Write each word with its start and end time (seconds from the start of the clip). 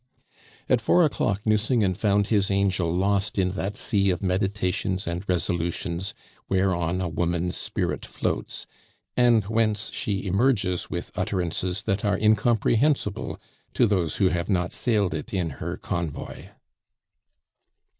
At 0.67 0.81
four 0.81 1.05
o'clock 1.05 1.41
Nucingen 1.45 1.93
found 1.93 2.25
his 2.25 2.49
angel 2.49 2.91
lost 2.91 3.37
in 3.37 3.49
that 3.49 3.75
sea 3.75 4.09
of 4.09 4.23
meditations 4.23 5.05
and 5.05 5.23
resolutions 5.29 6.15
whereon 6.49 7.01
a 7.01 7.07
woman's 7.07 7.55
spirit 7.55 8.03
floats, 8.07 8.65
and 9.15 9.43
whence 9.43 9.91
she 9.91 10.25
emerges 10.25 10.89
with 10.89 11.11
utterances 11.13 11.83
that 11.83 12.03
are 12.03 12.17
incomprehensible 12.17 13.39
to 13.75 13.85
those 13.85 14.15
who 14.15 14.29
have 14.29 14.49
not 14.49 14.71
sailed 14.73 15.13
it 15.13 15.35
in 15.35 15.51
her 15.61 15.77
convoy. 15.77 16.47